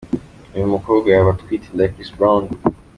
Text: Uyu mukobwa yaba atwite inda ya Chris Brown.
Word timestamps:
Uyu 0.55 0.71
mukobwa 0.73 1.07
yaba 1.11 1.29
atwite 1.33 1.65
inda 1.67 1.83
ya 1.85 1.93
Chris 1.93 2.11
Brown. 2.17 2.43